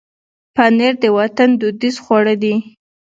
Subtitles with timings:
[0.55, 2.55] پنېر د وطن دودیز خواړه دي.